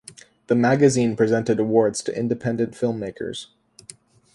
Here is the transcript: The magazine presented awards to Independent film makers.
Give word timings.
The 0.47 0.55
magazine 0.55 1.15
presented 1.15 1.59
awards 1.59 2.01
to 2.01 2.17
Independent 2.17 2.73
film 2.75 2.97
makers. 2.97 3.49